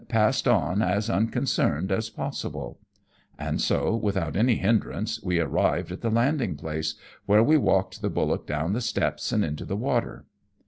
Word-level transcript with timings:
passed 0.09 0.47
on 0.47 0.81
as 0.81 1.11
unconcerned 1.11 1.91
as 1.91 2.09
possible; 2.09 2.79
and 3.37 3.61
so, 3.61 3.95
without 3.95 4.35
any 4.35 4.55
hindrance, 4.55 5.21
we 5.21 5.39
arrived 5.39 5.91
at 5.91 6.01
the 6.01 6.09
landing 6.09 6.55
place, 6.55 6.95
where 7.27 7.43
we 7.43 7.55
walked 7.55 8.01
the 8.01 8.09
bullock 8.09 8.47
down 8.47 8.73
the 8.73 8.81
steps 8.81 9.31
and 9.31 9.45
into 9.45 9.63
the 9.63 9.77
water. 9.77 10.25